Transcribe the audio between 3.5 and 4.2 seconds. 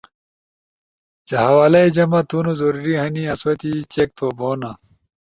تی چیک